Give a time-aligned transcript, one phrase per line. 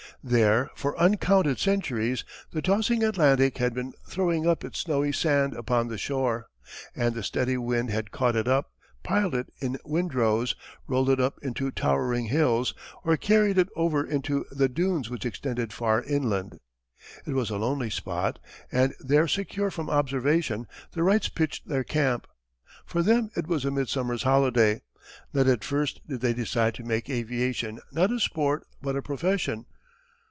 [0.23, 5.87] There for uncounted centuries the tossing Atlantic had been throwing up its snowy sand upon
[5.87, 6.45] the shore,
[6.95, 8.69] and the steady wind had caught it up,
[9.01, 10.53] piled it in windrows,
[10.85, 15.73] rolled it up into towering hills, or carried it over into the dunes which extended
[15.73, 16.59] far inland.
[17.25, 18.37] It was a lonely spot,
[18.71, 22.27] and there secure from observation the Wrights pitched their camp.
[22.85, 24.81] For them it was a midsummer's holiday.
[25.33, 29.65] Not at first did they decide to make aviation not a sport but a profession.